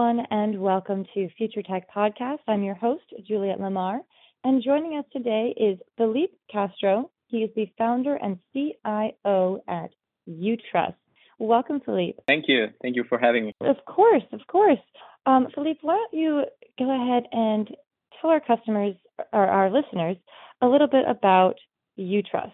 [0.00, 2.38] everyone, and welcome to Future Tech Podcast.
[2.48, 4.00] I'm your host, Juliet Lamar,
[4.44, 7.10] and joining us today is Philippe Castro.
[7.26, 9.90] He is the founder and CIO at
[10.26, 10.94] UTrust.
[11.38, 12.18] Welcome, Philippe.
[12.26, 12.68] Thank you.
[12.80, 13.52] Thank you for having me.
[13.60, 14.78] Of course, of course.
[15.26, 16.44] Um, Felipe, why don't you
[16.78, 17.68] go ahead and
[18.20, 18.94] tell our customers
[19.34, 20.16] or our listeners
[20.62, 21.56] a little bit about
[21.98, 22.52] UTrust?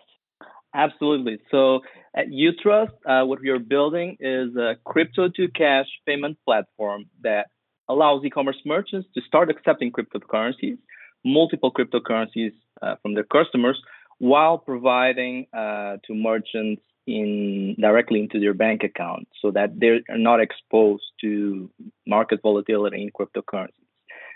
[0.77, 1.39] Absolutely.
[1.51, 1.81] So
[2.15, 7.47] at UTrust, uh, what we are building is a crypto to cash payment platform that
[7.89, 10.77] allows e-commerce merchants to start accepting cryptocurrencies,
[11.25, 13.81] multiple cryptocurrencies uh, from their customers,
[14.19, 20.41] while providing uh, to merchants in directly into their bank account, so that they're not
[20.41, 21.71] exposed to
[22.07, 23.71] market volatility in cryptocurrencies.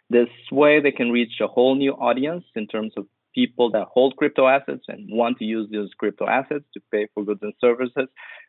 [0.08, 4.16] This way, they can reach a whole new audience in terms of people that hold
[4.16, 8.08] crypto assets and want to use those crypto assets to pay for goods and services,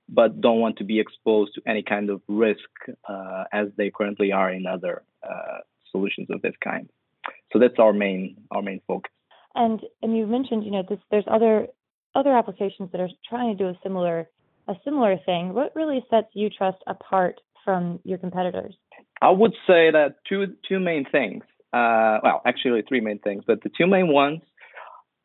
[0.10, 2.70] but don't want to be exposed to any kind of risk
[3.08, 5.60] uh, as they currently are in other uh,
[5.92, 6.90] solutions of this kind.
[7.54, 9.12] So that's our main our main focus.
[9.56, 11.68] And and you mentioned you know this, there's other
[12.16, 14.30] other applications that are trying to do a similar
[14.68, 15.54] a similar thing.
[15.54, 18.76] What really sets UTrust apart from your competitors?
[19.22, 21.44] I would say that two two main things.
[21.74, 24.42] Uh, well, actually three main things, but the two main ones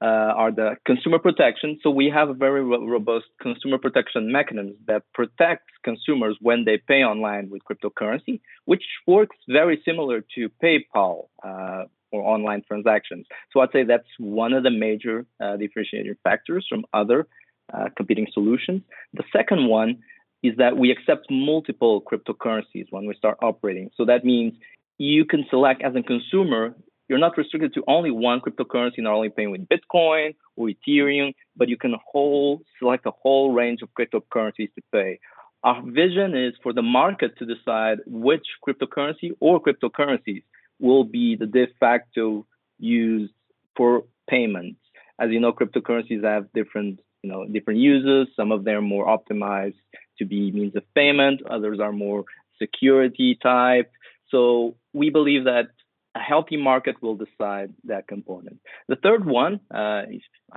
[0.05, 1.79] are the consumer protection.
[1.83, 6.79] So we have a very ro- robust consumer protection mechanism that protects consumers when they
[6.87, 13.27] pay online with cryptocurrency, which works very similar to PayPal uh, for online transactions.
[13.53, 17.27] So I'd say that's one of the major uh, differentiating factors from other
[17.73, 18.83] uh, competing solutions.
[19.15, 19.99] The second one
[20.43, 23.91] is that we accept multiple cryptocurrencies when we start operating.
[23.97, 24.53] So that means
[24.99, 26.75] you can select as a consumer
[27.09, 31.69] you're not restricted to only one cryptocurrency, not only paying with Bitcoin or Ethereum, but
[31.69, 35.19] you can whole select a whole range of cryptocurrencies to pay.
[35.63, 40.43] Our vision is for the market to decide which cryptocurrency or cryptocurrencies
[40.79, 42.47] will be the de facto
[42.79, 43.33] used
[43.77, 44.81] for payments.
[45.19, 48.33] As you know, cryptocurrencies have different, you know, different uses.
[48.37, 49.75] Some of them are more optimized
[50.19, 51.41] to be means of payment.
[51.49, 52.25] Others are more
[52.59, 53.91] security type.
[54.31, 55.69] So we believe that
[56.17, 58.59] a healthy market will decide that component.
[58.89, 60.03] The third one, uh,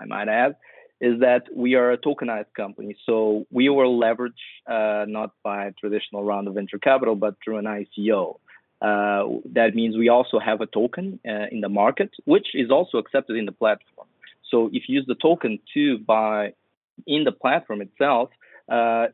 [0.01, 0.55] I might add,
[1.01, 2.95] is that we are a tokenized company.
[3.05, 7.57] So we will leverage uh, not by a traditional round of venture capital, but through
[7.57, 8.39] an ICO.
[8.81, 12.97] Uh, that means we also have a token uh, in the market, which is also
[12.97, 14.07] accepted in the platform.
[14.49, 16.53] So if you use the token to buy
[17.05, 18.29] in the platform itself,
[18.69, 19.07] uh,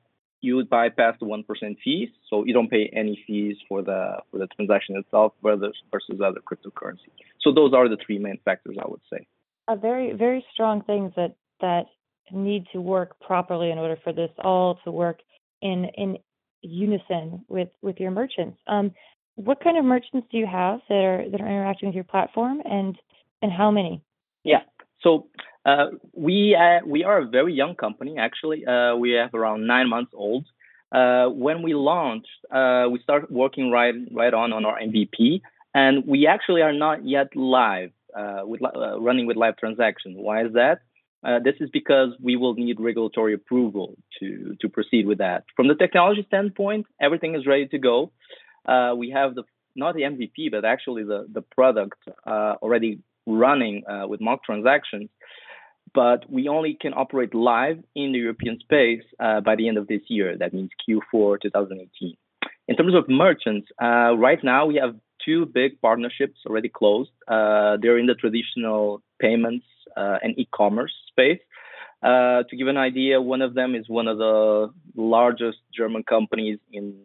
[0.45, 4.17] you would bypass the one percent fees, so you don't pay any fees for the
[4.29, 7.13] for the transaction itself, versus versus other cryptocurrencies.
[7.41, 9.27] So those are the three main factors I would say.
[9.67, 11.85] A very very strong things that that
[12.31, 15.19] need to work properly in order for this all to work
[15.61, 16.17] in in
[16.61, 18.57] unison with with your merchants.
[18.67, 18.91] Um,
[19.35, 22.61] what kind of merchants do you have that are that are interacting with your platform,
[22.65, 22.95] and
[23.41, 24.01] and how many?
[24.43, 24.61] Yeah.
[25.01, 25.27] So
[25.65, 28.17] uh, we uh, we are a very young company.
[28.19, 30.45] Actually, uh, we have around nine months old.
[30.91, 35.41] Uh, when we launched, uh, we started working right right on on our MVP,
[35.73, 37.91] and we actually are not yet live
[38.43, 38.61] with
[38.99, 40.15] running with live transactions.
[40.19, 40.81] Why is that?
[41.43, 45.45] this is because we will need regulatory approval to to proceed with that.
[45.55, 48.11] From the technology standpoint, everything is ready to go.
[48.95, 49.43] we have the
[49.75, 51.97] not the MVP, but actually the the product
[52.27, 55.09] already running with mock transactions
[55.95, 59.87] but we only can operate live in the European space uh, by the end of
[59.87, 60.37] this year.
[60.37, 62.15] That means Q4 2018.
[62.67, 67.11] In terms of merchants, uh, right now we have two big partnerships already closed.
[67.27, 69.65] Uh, they're in the traditional payments
[69.95, 71.39] uh, and e-commerce space.
[72.03, 76.59] Uh, to give an idea, one of them is one of the largest German companies
[76.71, 76.95] in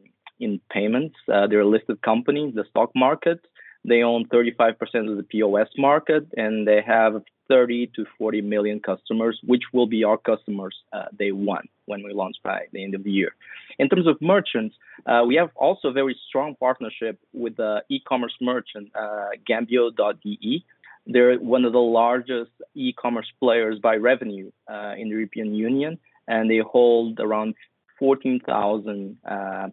[0.41, 1.17] in payments.
[1.31, 3.41] Uh, they're a listed company in the stock market.
[3.85, 4.75] They own 35%
[5.11, 10.05] of the POS market, and they have 30 to 40 million customers, which will be
[10.05, 13.33] our customers uh, day one when we launch by the end of the year.
[13.79, 18.37] In terms of merchants, uh, we have also a very strong partnership with the e-commerce
[18.41, 20.65] merchant uh, Gambio.de.
[21.07, 25.99] They're one of the largest e-commerce players by revenue uh, in the European Union,
[26.29, 27.55] and they hold around
[27.99, 29.69] 14,000 uh,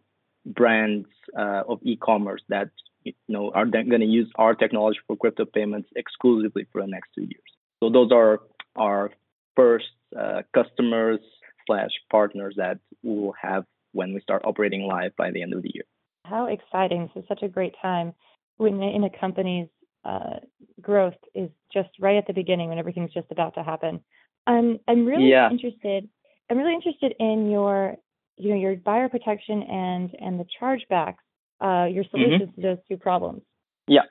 [0.45, 1.07] brands
[1.37, 2.69] uh, of e-commerce that
[3.03, 7.09] you know are going to use our technology for crypto payments exclusively for the next
[7.13, 7.56] two years.
[7.81, 8.39] So those are
[8.75, 9.11] our
[9.55, 9.85] first
[10.17, 11.19] uh, customers
[11.65, 15.63] slash partners that we will have when we start operating live by the end of
[15.63, 15.83] the year.
[16.25, 17.09] How exciting!
[17.13, 18.13] This is such a great time
[18.57, 19.67] when in a company's
[20.03, 20.39] uh,
[20.81, 24.01] growth is just right at the beginning when everything's just about to happen.
[24.45, 25.49] Um, I'm really yeah.
[25.49, 26.07] interested.
[26.49, 27.95] I'm really interested in your,
[28.37, 31.17] you know, your buyer protection and and the chargebacks.
[31.59, 32.11] Uh, your mm-hmm.
[32.11, 32.61] solutions mm-hmm.
[32.61, 33.41] to those two problems.
[33.87, 34.01] Yeah.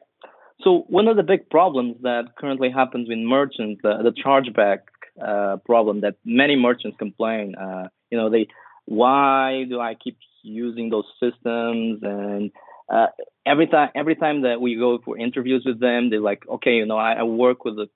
[0.62, 4.78] So one of the big problems that currently happens with merchants, uh, the chargeback
[5.24, 7.54] uh, problem that many merchants complain.
[7.54, 8.48] Uh, you know, they
[8.86, 12.50] why do I keep using those systems and
[12.88, 13.06] uh,
[13.44, 16.86] every time every time that we go for interviews with them, they're like, okay, you
[16.86, 17.88] know, I, I work with a,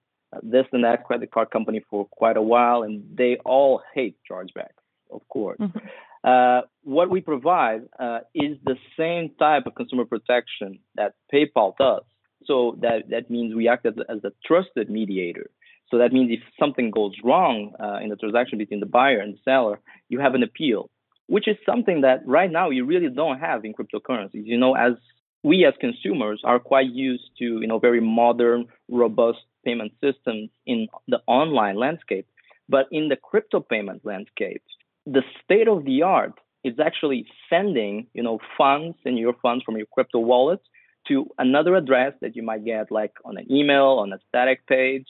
[0.42, 4.82] this and that credit card company for quite a while, and they all hate chargebacks,
[5.12, 5.58] of course.
[5.60, 5.78] Mm-hmm.
[6.22, 12.02] Uh, what we provide uh, is the same type of consumer protection that PayPal does.
[12.44, 15.50] So that that means we act as, as a trusted mediator.
[15.90, 19.34] So that means if something goes wrong uh, in the transaction between the buyer and
[19.34, 20.88] the seller, you have an appeal,
[21.26, 24.46] which is something that right now you really don't have in cryptocurrencies.
[24.46, 24.92] You know, as
[25.42, 30.88] we as consumers are quite used to, you know, very modern, robust payment systems in
[31.08, 32.26] the online landscape.
[32.68, 34.62] But in the crypto payment landscape,
[35.06, 39.76] the state of the art is actually sending, you know, funds and your funds from
[39.76, 40.60] your crypto wallet
[41.08, 45.06] to another address that you might get like on an email, on a static page,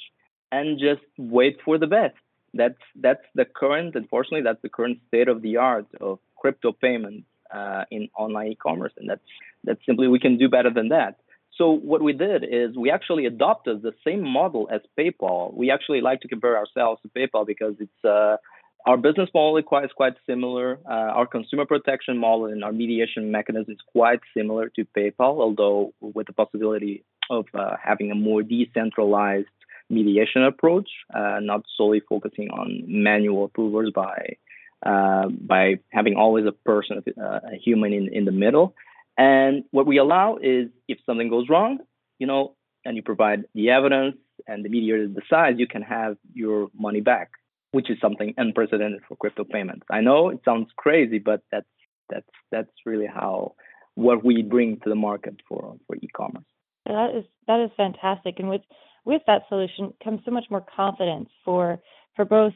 [0.53, 2.17] and just wait for the best.
[2.55, 7.27] That's that's the current, unfortunately, that's the current state of the art of crypto payments
[7.53, 9.21] uh, in online e-commerce, and that's
[9.65, 11.19] that's simply we can do better than that.
[11.57, 15.53] So what we did is we actually adopted the same model as PayPal.
[15.53, 18.37] We actually like to compare ourselves to PayPal because it's uh,
[18.87, 20.79] our business model is quite, is quite similar.
[20.89, 25.93] Uh, our consumer protection model and our mediation mechanism is quite similar to PayPal, although
[26.01, 29.49] with the possibility of uh, having a more decentralized
[29.89, 34.37] mediation approach, uh, not solely focusing on manual approvers by
[34.85, 38.75] uh, by having always a person, uh, a human in, in the middle.
[39.19, 41.81] And what we allow is if something goes wrong,
[42.19, 42.55] you know,
[42.87, 44.17] and you provide the evidence
[44.47, 47.31] and the mediator decides, you can have your money back,
[47.73, 49.87] which is something unprecedented for crypto payments.
[49.91, 51.67] I know it sounds crazy, but that's
[52.09, 53.55] that's that's really how
[53.95, 56.45] what we bring to the market for for e-commerce.
[56.87, 58.63] That is that is fantastic, and with
[59.05, 61.81] with that solution comes so much more confidence for
[62.17, 62.55] for both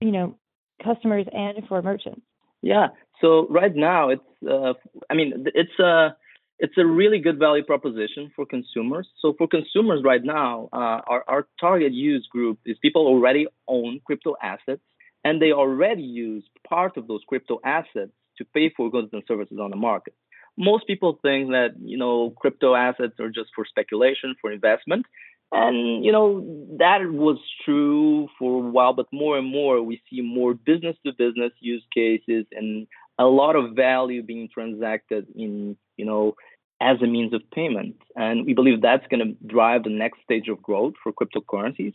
[0.00, 0.36] you know
[0.82, 2.22] customers and for merchants.
[2.62, 2.88] Yeah.
[3.20, 4.74] So right now it's uh,
[5.08, 6.16] I mean it's a
[6.60, 9.08] it's a really good value proposition for consumers.
[9.20, 14.00] So for consumers right now, uh, our our target use group is people already own
[14.04, 14.82] crypto assets
[15.24, 19.58] and they already use part of those crypto assets to pay for goods and services
[19.58, 20.14] on the market.
[20.56, 25.06] Most people think that you know crypto assets are just for speculation, for investment,
[25.52, 26.46] and, you know,
[26.78, 31.12] that was true for a while, but more and more we see more business to
[31.12, 32.86] business use cases and
[33.18, 36.36] a lot of value being transacted in, you know,
[36.80, 37.96] as a means of payment.
[38.16, 41.94] And we believe that's going to drive the next stage of growth for cryptocurrencies.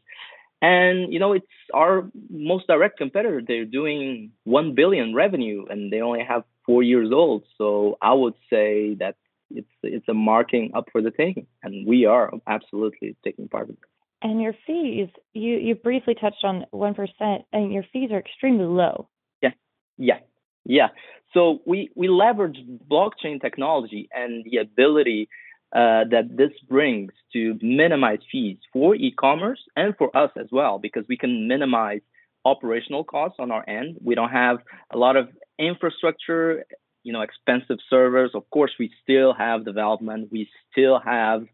[0.61, 3.41] And, you know, it's our most direct competitor.
[3.45, 7.43] They're doing 1 billion revenue and they only have four years old.
[7.57, 9.15] So I would say that
[9.51, 13.73] it's it's a marking up for the taking, and we are absolutely taking part in
[13.73, 13.79] it.
[14.21, 18.65] And your fees, you you briefly touched on one percent, and your fees are extremely
[18.65, 19.07] low.
[19.41, 19.51] Yeah,
[19.97, 20.19] yeah,
[20.65, 20.89] yeah.
[21.33, 22.57] So we we leverage
[22.89, 25.29] blockchain technology and the ability
[25.75, 31.05] uh, that this brings to minimize fees for e-commerce and for us as well, because
[31.09, 32.01] we can minimize
[32.45, 33.97] operational costs on our end.
[34.03, 34.59] We don't have
[34.93, 35.27] a lot of
[35.59, 36.65] infrastructure
[37.05, 38.31] you know expensive servers.
[38.33, 41.45] Of course, we still have development, we still have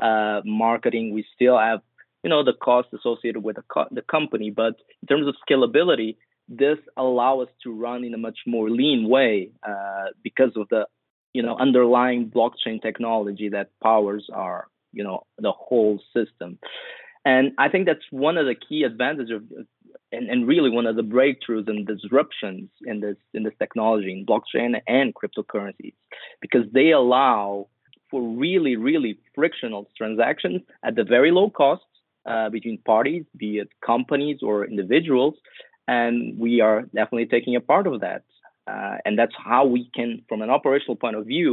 [0.00, 1.80] uh, marketing, we still have
[2.22, 4.50] you know the cost associated with the, co- the company.
[4.50, 6.16] But in terms of scalability,
[6.50, 10.84] this allow us to run in a much more lean way uh, because of the
[11.32, 16.58] you know underlying blockchain technology that powers our you know the whole system.
[17.24, 19.66] And I think that's one of the key advantages of
[20.12, 24.26] and, and really one of the breakthroughs and disruptions in this in this technology in
[24.26, 25.94] blockchain and cryptocurrencies
[26.40, 27.68] because they allow
[28.10, 31.84] for really really frictionless transactions at the very low cost
[32.26, 35.34] uh, between parties be it companies or individuals
[35.96, 38.22] and we are definitely taking a part of that
[38.70, 41.50] uh, and that's how we can from an operational point of view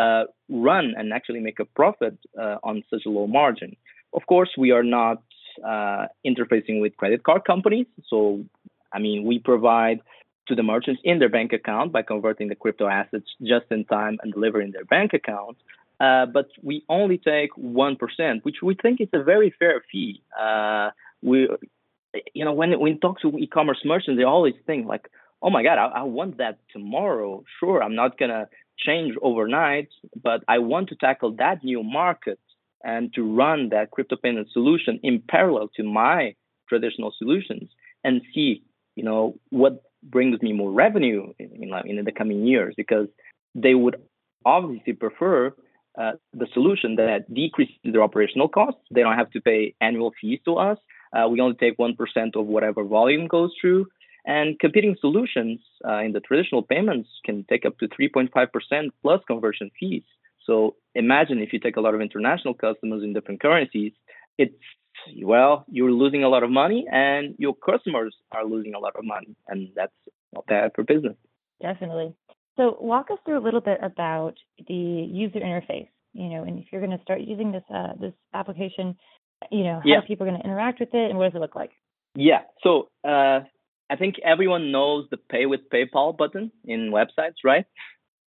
[0.00, 0.24] uh,
[0.68, 3.70] run and actually make a profit uh, on such a low margin
[4.18, 5.18] of course we are not
[5.64, 7.86] uh, interfacing with credit card companies.
[8.08, 8.44] So,
[8.92, 10.00] I mean, we provide
[10.48, 14.18] to the merchants in their bank account by converting the crypto assets just in time
[14.22, 15.56] and delivering their bank account.
[16.00, 20.22] uh, but we only take 1%, which we think is a very fair fee.
[20.40, 20.90] Uh,
[21.22, 21.48] we,
[22.34, 25.08] you know, when, we talk to e-commerce merchants, they always think like,
[25.42, 27.44] oh my God, I, I want that tomorrow.
[27.60, 28.48] Sure, I'm not to
[28.78, 29.88] change overnight,
[30.22, 32.38] but I want to tackle that new market
[32.84, 36.34] and to run that crypto payment solution in parallel to my
[36.68, 37.70] traditional solutions
[38.04, 38.62] and see,
[38.94, 43.08] you know, what brings me more revenue in, in, in the coming years because
[43.54, 43.96] they would
[44.44, 45.52] obviously prefer
[45.98, 48.80] uh, the solution that decreases their operational costs.
[48.92, 50.78] They don't have to pay annual fees to us.
[51.12, 51.96] Uh, we only take 1%
[52.36, 53.86] of whatever volume goes through.
[54.24, 58.28] And competing solutions uh, in the traditional payments can take up to 3.5%
[59.02, 60.02] plus conversion fees.
[60.44, 63.92] So imagine if you take a lot of international customers in different currencies,
[64.36, 64.54] it's
[65.22, 69.04] well, you're losing a lot of money and your customers are losing a lot of
[69.04, 69.36] money.
[69.46, 69.92] And that's
[70.34, 71.16] not bad for business.
[71.62, 72.14] Definitely.
[72.56, 74.34] So walk us through a little bit about
[74.66, 75.88] the user interface.
[76.12, 78.96] You know, and if you're going to start using this uh, this application,
[79.50, 79.98] you know, how yeah.
[79.98, 81.70] are people going to interact with it, and what does it look like?
[82.14, 82.42] Yeah.
[82.62, 83.40] So uh,
[83.90, 87.64] I think everyone knows the Pay with PayPal button in websites, right?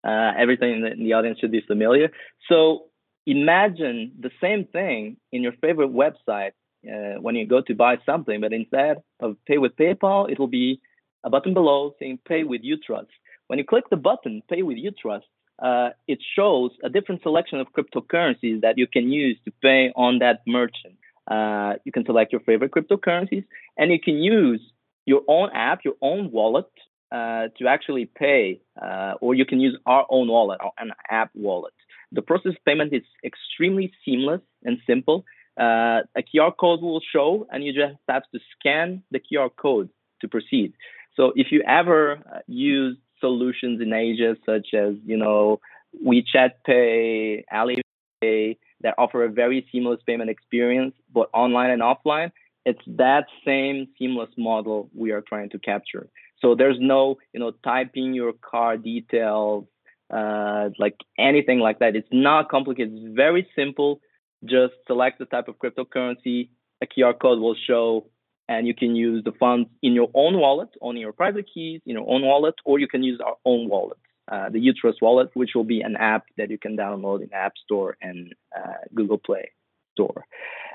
[0.04, 2.10] Uh, everything in the, audience should be familiar.
[2.48, 2.86] So
[3.26, 6.52] imagine the same thing in your favorite website
[6.88, 10.48] uh, when you go to buy something, but instead of Pay with PayPal, it will
[10.48, 10.82] be
[11.24, 13.08] a button below saying Pay with UTrust.
[13.48, 15.24] When you click the button, Pay with UTrust,
[15.62, 20.20] uh, it shows a different selection of cryptocurrencies that you can use to pay on
[20.20, 20.99] that merchant.
[21.30, 23.46] Uh, you can select your favorite cryptocurrencies,
[23.78, 24.62] and you can use
[25.06, 26.70] your own app, your own wallet,
[27.12, 31.74] uh, to actually pay, uh, or you can use our own wallet, an app wallet.
[32.12, 35.26] The process of payment is extremely seamless and simple.
[35.60, 39.90] Uh, a QR code will show, and you just have to scan the QR code
[40.22, 40.74] to proceed.
[41.16, 45.60] So if you ever uh, use solutions in Asia, such as you know
[46.06, 52.32] WeChat Pay, Alipay, that offer a very seamless payment experience, both online and offline.
[52.66, 56.10] It's that same seamless model we are trying to capture.
[56.42, 59.66] So there's no, you know, typing your card details,
[60.14, 61.96] uh, like anything like that.
[61.96, 62.94] It's not complicated.
[62.96, 64.02] It's very simple.
[64.46, 66.50] Just select the type of cryptocurrency.
[66.82, 68.06] A QR code will show
[68.50, 71.94] and you can use the funds in your own wallet, on your private keys, in
[71.94, 74.00] your own wallet, or you can use our own wallet,
[74.32, 77.54] uh, the UTrust wallet, which will be an app that you can download in App
[77.64, 79.52] Store and uh, Google Play
[79.94, 80.26] Store.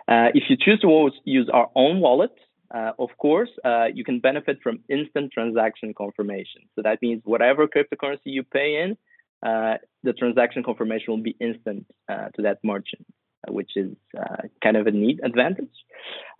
[0.08, 2.34] Uh, if you choose to use our own wallet,
[2.74, 6.62] uh, of course, uh, you can benefit from instant transaction confirmation.
[6.74, 8.96] So that means whatever cryptocurrency you pay in,
[9.42, 13.06] the transaction confirmation will be instant to that merchant
[13.48, 13.94] which is
[14.62, 15.68] kind of a neat advantage.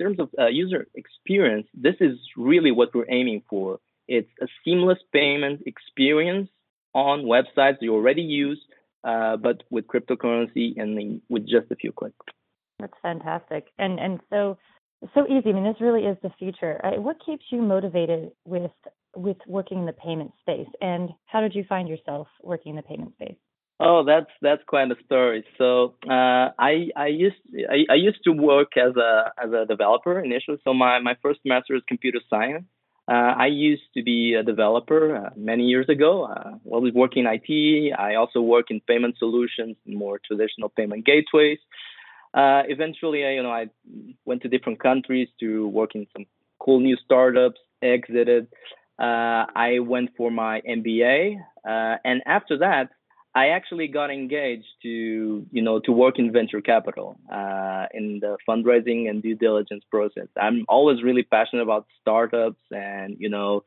[0.00, 3.78] In terms of user experience, this is really what we're aiming for.
[4.09, 6.49] It's a seamless payment experience
[6.95, 8.61] on websites you already use,
[9.05, 12.17] uh, but with cryptocurrency and with just a few clicks.
[12.79, 14.59] That's fantastic, and and so
[15.15, 15.51] so easy.
[15.51, 16.81] I mean, this really is the future.
[16.85, 18.71] Uh, what keeps you motivated with
[19.17, 22.83] with working in the payment space, and how did you find yourself working in the
[22.83, 23.37] payment space?
[23.81, 25.45] Oh, that's that's quite a story.
[25.59, 27.37] So uh, I I used
[27.69, 30.59] I, I used to work as a as a developer initially.
[30.65, 32.65] So my my first master is computer science.
[33.07, 36.25] Uh, I used to be a developer uh, many years ago.
[36.25, 41.05] Uh, I was working in IT, I also work in payment solutions, more traditional payment
[41.05, 41.59] gateways.
[42.33, 43.67] Uh, eventually, I, you know, I
[44.25, 46.25] went to different countries to work in some
[46.59, 47.61] cool new startups.
[47.83, 48.49] Exited.
[48.99, 51.37] Uh, I went for my MBA,
[51.69, 52.89] uh, and after that,
[53.37, 58.37] I actually got engaged to, you know, to work in venture capital uh, in the
[58.49, 60.29] fundraising and due diligence process.
[60.41, 63.64] I'm always really passionate about startups and, you know,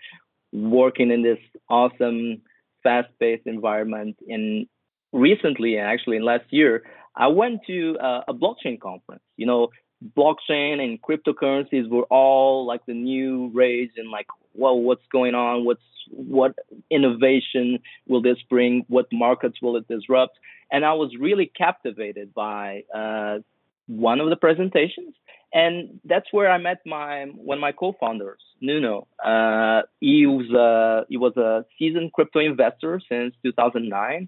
[0.53, 2.41] working in this awesome,
[2.81, 4.17] fast-paced environment.
[4.29, 4.67] And
[5.11, 6.83] recently, actually, in last year,
[7.13, 9.23] I went to a, a blockchain conference.
[9.35, 9.67] You know,
[10.15, 15.65] blockchain and cryptocurrencies were all like the new rage and like, well, what's going on?
[15.65, 16.53] What's what
[16.89, 18.85] innovation will this bring?
[18.87, 20.37] What markets will it disrupt?
[20.71, 23.39] And I was really captivated by uh,
[23.87, 25.15] one of the presentations,
[25.53, 29.07] and that's where I met my one of my co-founders, Nuno.
[29.23, 34.27] Uh, he was a, he was a seasoned crypto investor since 2009,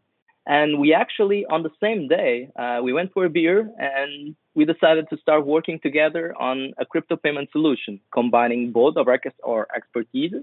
[0.50, 4.66] and we actually on the same day uh, we went for a beer and we
[4.66, 9.68] decided to start working together on a crypto payment solution, combining both of our, our
[9.74, 10.34] expertise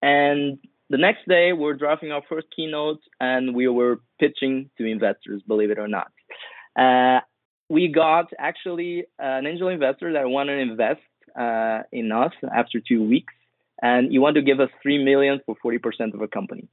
[0.00, 5.42] and the next day, we're drafting our first keynote and we were pitching to investors,
[5.46, 6.12] believe it or not.
[6.78, 7.20] Uh,
[7.68, 11.00] we got actually an angel investor that wanted to invest
[11.38, 13.34] uh, in us after two weeks,
[13.82, 16.68] and he wanted to give us three million for 40% of a company.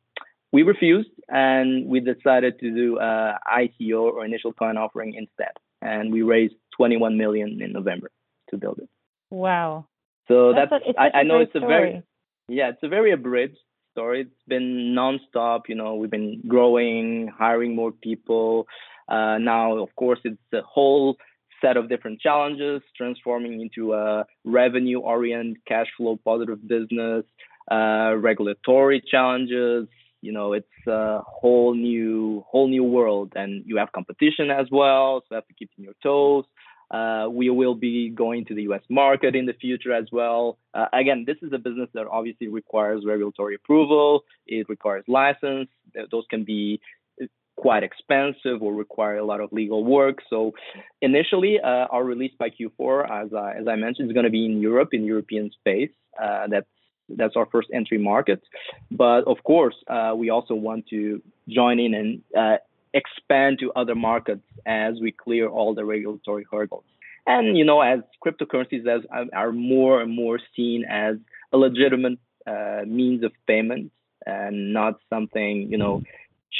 [0.54, 5.52] We refused and we decided to do a ICO or initial coin offering instead.
[5.82, 8.10] And we raised 21 million in November
[8.52, 8.90] to build it.
[9.32, 9.88] Wow.
[10.28, 11.68] So that's, that's a, I, I know it's a story.
[11.68, 12.04] very
[12.48, 13.58] yeah, it's a very abridged
[13.92, 14.22] story.
[14.22, 15.62] It's been nonstop.
[15.68, 18.68] You know, we've been growing, hiring more people.
[19.10, 21.18] Uh, now, of course, it's a whole
[21.62, 27.24] set of different challenges, transforming into a revenue-oriented, cash flow positive business,
[27.72, 29.88] uh, regulatory challenges.
[30.24, 35.22] You know, it's a whole new, whole new world, and you have competition as well.
[35.22, 36.46] So you have to keep your toes.
[36.90, 40.58] Uh, we will be going to the US market in the future as well.
[40.74, 45.70] Uh, again, this is a business that obviously requires regulatory approval, it requires license.
[46.12, 46.80] Those can be
[47.56, 50.20] quite expensive or require a lot of legal work.
[50.30, 50.54] So
[51.02, 54.46] initially, uh, our release by Q4, as I, as I mentioned, is going to be
[54.46, 55.92] in Europe, in European space.
[56.22, 56.68] Uh, that's
[57.10, 58.42] that's our first entry market.
[58.92, 62.58] But of course, uh, we also want to join in and uh,
[62.94, 66.86] expand to other markets as we clear all the regulatory hurdles.
[67.26, 69.02] And you know, as cryptocurrencies as
[69.34, 71.16] are more and more seen as
[71.52, 73.92] a legitimate uh, means of payment
[74.26, 76.02] and not something you know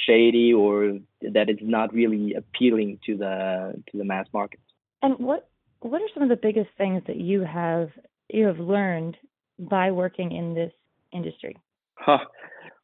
[0.06, 4.60] shady or that is not really appealing to the to the mass market.
[5.02, 5.50] And what
[5.82, 7.90] what are some of the biggest things that you have
[8.30, 9.18] you have learned
[9.60, 10.72] by working in this
[11.12, 11.58] industry?
[11.96, 12.20] Huh.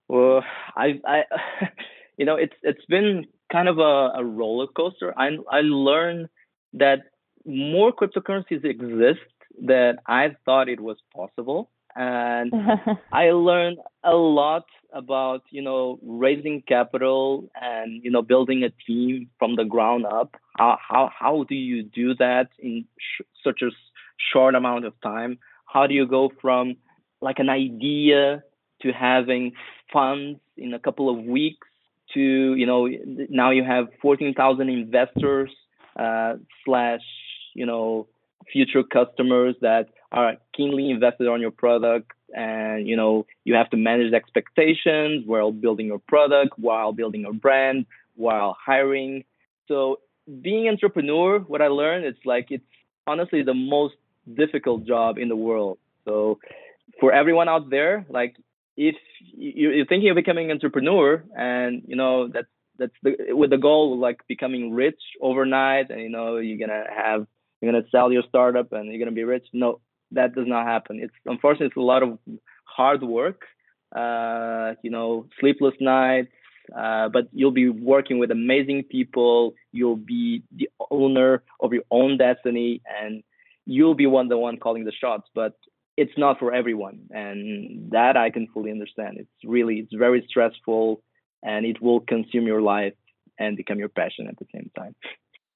[0.07, 0.43] Well,
[0.75, 1.23] I I
[2.17, 5.13] you know it's it's been kind of a, a roller coaster.
[5.17, 6.29] I I learned
[6.73, 6.99] that
[7.45, 9.19] more cryptocurrencies exist
[9.61, 12.53] than I thought it was possible, and
[13.11, 19.29] I learned a lot about you know raising capital and you know building a team
[19.37, 20.35] from the ground up.
[20.57, 23.69] How how how do you do that in sh- such a
[24.33, 25.39] short amount of time?
[25.71, 26.77] How do you go from
[27.21, 28.43] like an idea
[28.81, 29.53] to having
[29.91, 31.67] funds in a couple of weeks
[32.13, 32.87] to you know
[33.29, 35.51] now you have 14,000 investors
[35.97, 36.35] uh,
[36.65, 37.01] slash
[37.53, 38.07] you know
[38.51, 43.77] future customers that are keenly invested on your product and you know you have to
[43.77, 49.23] manage expectations while building your product while building your brand while hiring.
[49.67, 49.99] So
[50.41, 52.63] being entrepreneur what i learned it's like it's
[53.07, 53.95] honestly the most
[54.35, 55.77] difficult job in the world.
[56.05, 56.39] So
[56.99, 58.35] for everyone out there like
[58.77, 58.95] if
[59.35, 63.93] you're thinking of becoming an entrepreneur and you know that's that's the with the goal
[63.93, 67.27] of like becoming rich overnight and you know you're gonna have
[67.61, 69.79] you're gonna sell your startup and you're gonna be rich no
[70.11, 70.99] that does not happen.
[70.99, 72.17] It's unfortunately it's a lot of
[72.63, 73.41] hard work
[73.95, 76.31] uh, you know sleepless nights
[76.77, 79.55] uh, but you'll be working with amazing people.
[79.71, 83.23] You'll be the owner of your own destiny and
[83.69, 85.53] you'll be one the one calling the shots but
[86.01, 86.97] it's not for everyone.
[87.11, 89.17] And that i can fully understand.
[89.19, 91.03] It's really it's very stressful
[91.43, 92.93] and it will consume your life
[93.37, 94.95] and become your passion at the same time.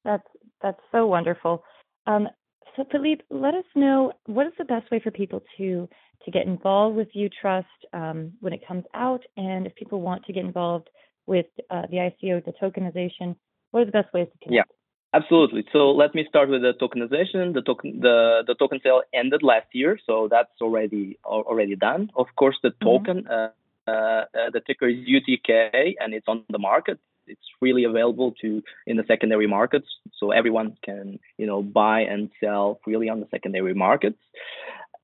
[0.03, 0.29] That's
[0.61, 1.63] that's so wonderful.
[2.07, 2.27] Um,
[2.75, 5.87] so philippe let us know what is the best way for people to
[6.23, 9.23] to get involved with uTrust um, when it comes out?
[9.37, 10.89] And if people want to get involved
[11.25, 13.35] with uh, the ico the tokenization
[13.71, 14.69] what are the best ways to connect?
[14.69, 14.82] Yeah
[15.13, 15.63] Absolutely.
[15.71, 17.53] So let me start with the tokenization.
[17.53, 22.09] The token the, the token sale ended last year, so that's already already done.
[22.15, 22.85] Of course, the mm-hmm.
[22.85, 23.51] token mm-hmm.
[23.87, 26.99] uh, uh, the ticker is UTK and it's on the market.
[27.27, 29.87] It's really available to in the secondary markets,
[30.19, 34.17] so everyone can you know buy and sell freely on the secondary markets.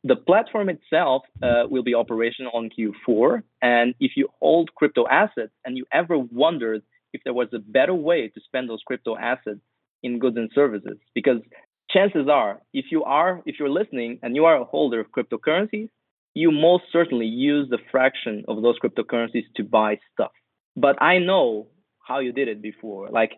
[0.03, 5.51] The platform itself uh, will be operational on Q4, and if you hold crypto assets
[5.63, 6.81] and you ever wondered
[7.13, 9.59] if there was a better way to spend those crypto assets
[10.03, 11.41] in goods and services because
[11.89, 15.89] chances are if you are if you're listening and you are a holder of cryptocurrencies
[16.33, 20.31] you most certainly use the fraction of those cryptocurrencies to buy stuff
[20.75, 21.67] but i know
[22.07, 23.31] how you did it before like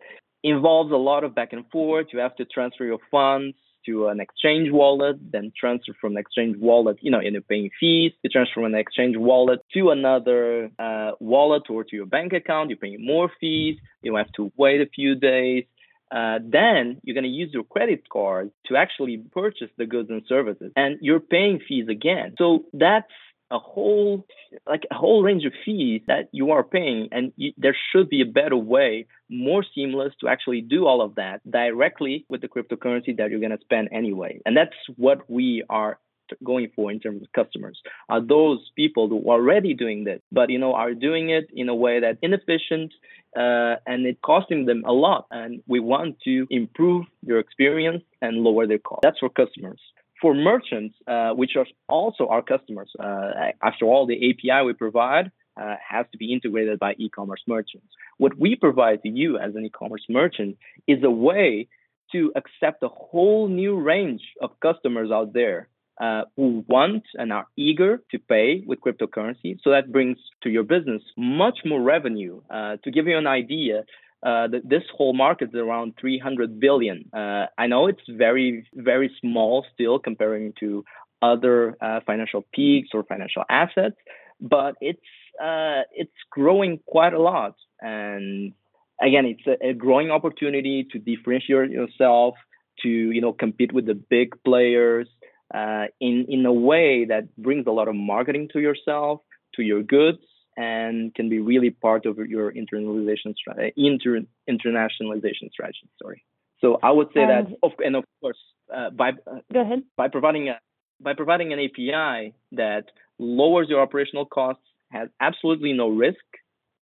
[0.43, 4.19] involves a lot of back and forth you have to transfer your funds to an
[4.19, 8.12] exchange wallet, then transfer from an exchange wallet, you know, and you're paying fees.
[8.21, 12.69] You transfer from an exchange wallet to another uh, wallet or to your bank account.
[12.69, 13.78] You're paying more fees.
[14.02, 15.65] You have to wait a few days
[16.12, 20.24] uh, then you're going to use your credit card to actually purchase the goods and
[20.28, 22.36] services and you're paying fees again.
[22.38, 23.08] So that's
[23.50, 24.26] a whole
[24.65, 28.21] like a whole range of fees that you are paying and you, there should be
[28.21, 33.15] a better way more seamless to actually do all of that directly with the cryptocurrency
[33.17, 34.39] that you're going to spend anyway.
[34.45, 36.00] And that's what we are
[36.44, 40.50] going for in terms of customers are those people who are already doing this but
[40.50, 42.91] you know are doing it in a way that's inefficient
[43.36, 45.28] uh, and it costing them a lot.
[45.32, 49.02] And we want to improve their experience and lower their cost.
[49.04, 49.80] That's for customers.
[50.22, 53.32] For merchants uh, which are also our customers uh,
[53.63, 57.88] after all the api we provide uh, has to be integrated by e-commerce merchants.
[58.17, 61.67] What we provide to you as an e-commerce merchant is a way
[62.12, 65.70] to accept a whole new range of customers out there
[66.02, 69.58] uh, who want and are eager to pay with cryptocurrency.
[69.64, 72.42] So that brings to your business much more revenue.
[72.50, 73.84] Uh, to give you an idea,
[74.26, 77.10] uh, this whole market is around 300 billion.
[77.14, 80.84] Uh, I know it's very, very small still comparing to
[81.22, 83.96] other uh, financial peaks or financial assets,
[84.40, 85.00] but it's
[85.42, 87.56] uh, it's growing quite a lot.
[87.80, 88.54] And
[89.00, 92.36] again, it's a, a growing opportunity to differentiate yourself,
[92.82, 95.08] to you know compete with the big players
[95.54, 99.22] uh, in in a way that brings a lot of marketing to yourself,
[99.56, 100.20] to your goods,
[100.58, 105.90] and can be really part of your internalization strategy, inter, internationalization strategy.
[106.02, 106.24] Sorry.
[106.60, 108.38] So I would say and that, of, and of course,
[108.74, 110.60] uh, by uh, go ahead by providing a
[111.02, 112.86] by providing an API that
[113.18, 116.24] lowers your operational costs, has absolutely no risk.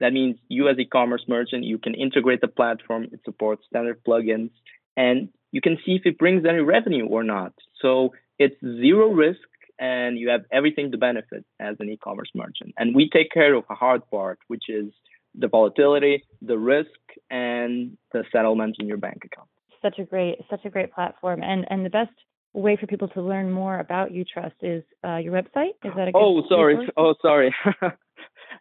[0.01, 3.05] That means you as e-commerce merchant, you can integrate the platform.
[3.13, 4.51] It supports standard plugins,
[4.97, 7.53] and you can see if it brings any revenue or not.
[7.81, 9.41] So it's zero risk
[9.79, 12.75] and you have everything to benefit as an e-commerce merchant.
[12.77, 14.87] And we take care of the hard part, which is
[15.35, 16.91] the volatility, the risk,
[17.31, 19.49] and the settlement in your bank account.
[19.81, 22.11] Such a great, such a great platform, and and the best
[22.53, 25.75] way for people to learn more about UTrust is uh, your website.
[25.85, 26.77] Is that a good Oh, sorry.
[26.77, 26.91] Resource?
[26.97, 27.55] Oh, sorry.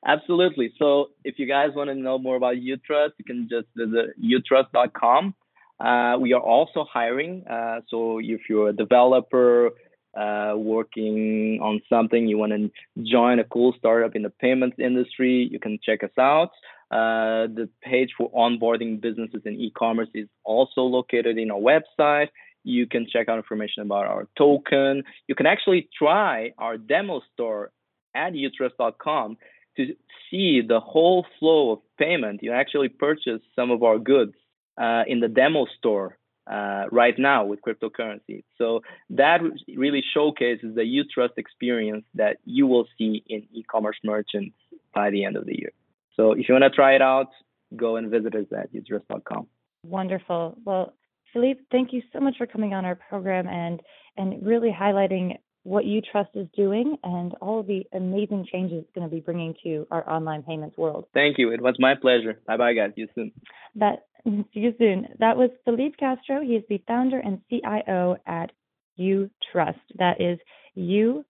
[0.06, 0.74] Absolutely.
[0.78, 5.34] So if you guys want to know more about UTrust, you can just visit utrust.com.
[5.80, 7.46] Uh, we are also hiring.
[7.48, 9.72] Uh, so if you're a developer
[10.18, 12.72] uh, working on something, you want to
[13.04, 16.50] join a cool startup in the payments industry, you can check us out.
[16.90, 22.30] Uh, the page for onboarding businesses in e-commerce is also located in our website.
[22.64, 25.04] You can check out information about our token.
[25.28, 27.72] You can actually try our demo store
[28.16, 29.38] at utrust.com
[29.76, 29.96] to
[30.32, 32.42] see the whole flow of payment.
[32.42, 34.34] You actually purchase some of our goods
[34.78, 36.18] uh, in the demo store
[36.50, 38.44] uh, right now with cryptocurrency.
[38.58, 39.40] So that
[39.76, 44.56] really showcases the UTrust experience that you will see in e-commerce merchants
[44.94, 45.72] by the end of the year.
[46.16, 47.30] So if you want to try it out,
[47.76, 49.48] go and visit us at utrust.com.
[49.84, 50.58] Wonderful.
[50.64, 50.94] Well,
[51.34, 53.82] Philippe, thank you so much for coming on our program and
[54.16, 59.14] and really highlighting what UTrust is doing and all the amazing changes it's going to
[59.14, 61.06] be bringing to our online payments world.
[61.14, 61.52] Thank you.
[61.52, 62.40] It was my pleasure.
[62.48, 62.92] Bye bye, guys.
[62.96, 63.32] See you soon.
[63.76, 64.07] That
[64.54, 65.08] see you soon.
[65.20, 66.42] That was Philippe Castro.
[66.42, 68.52] He is the founder and CIO at
[69.00, 69.80] UTrust.
[69.98, 70.40] That is
[70.78, 71.26] utrust.com.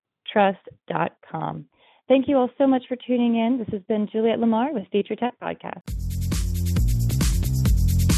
[2.07, 3.57] Thank you all so much for tuning in.
[3.57, 5.81] This has been Juliet Lamar with Future Tech Podcast.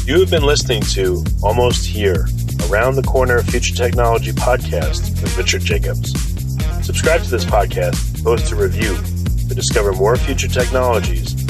[0.06, 2.26] You have been listening to Almost Here
[2.70, 6.12] Around the Corner Future Technology podcast with Richard Jacobs.
[6.86, 8.96] Subscribe to this podcast, post a review
[9.48, 11.49] to discover more future technologies